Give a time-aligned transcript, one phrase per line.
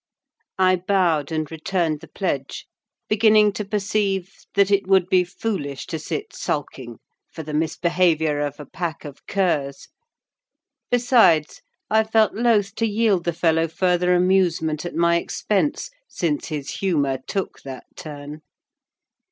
[0.57, 2.65] I bowed and returned the pledge;
[3.07, 6.97] beginning to perceive that it would be foolish to sit sulking
[7.31, 9.89] for the misbehaviour of a pack of curs;
[10.89, 11.61] besides,
[11.91, 17.19] I felt loth to yield the fellow further amusement at my expense; since his humour
[17.27, 18.41] took that turn.